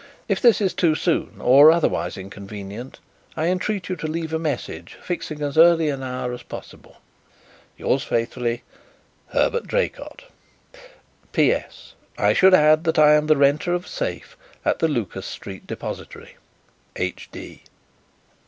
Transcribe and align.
If 0.27 0.41
this 0.41 0.61
is 0.61 0.73
too 0.73 0.95
soon 0.95 1.35
or 1.39 1.69
otherwise 1.71 2.17
inconvenient 2.17 2.99
I 3.37 3.49
entreat 3.49 3.87
you 3.87 3.95
to 3.97 4.07
leave 4.07 4.33
a 4.33 4.39
message 4.39 4.97
fixing 4.99 5.43
as 5.43 5.59
early 5.59 5.89
an 5.89 6.01
hour 6.01 6.33
as 6.33 6.41
possible. 6.41 6.97
"Yours 7.77 8.01
faithfully, 8.03 8.63
"Herbert 9.27 9.67
Draycott. 9.67 10.23
"P.S. 11.33 11.93
I 12.17 12.33
should 12.33 12.55
add 12.55 12.83
that 12.85 12.97
I 12.97 13.13
am 13.13 13.27
the 13.27 13.37
renter 13.37 13.75
of 13.75 13.85
a 13.85 13.89
safe 13.89 14.35
at 14.65 14.79
the 14.79 14.87
Lucas 14.87 15.27
Street 15.27 15.67
depository. 15.67 16.35
_H.D. 16.95 17.61